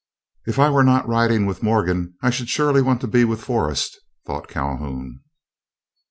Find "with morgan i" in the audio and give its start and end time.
1.45-2.31